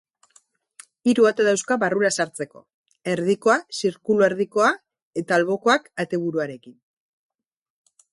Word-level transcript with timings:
Hiru 1.11 1.25
ate 1.31 1.43
dauzka 1.47 1.75
barrura 1.83 2.09
sartzeko, 2.23 2.63
erdikoa 3.13 3.57
zirkuluerdikoa 3.81 4.71
eta 5.23 5.37
albokoak 5.37 5.87
ateburuarekin. 6.05 6.75